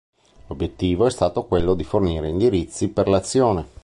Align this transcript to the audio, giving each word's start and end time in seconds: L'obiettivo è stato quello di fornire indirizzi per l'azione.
L'obiettivo 0.47 1.05
è 1.05 1.11
stato 1.11 1.43
quello 1.45 1.75
di 1.75 1.83
fornire 1.83 2.27
indirizzi 2.27 2.87
per 2.87 3.07
l'azione. 3.07 3.67